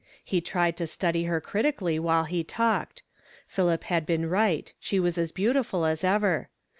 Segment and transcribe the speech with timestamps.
[0.23, 3.03] He tried to study her critically while he talked.
[3.45, 6.49] Philip had been right; she was as beautiful as ever.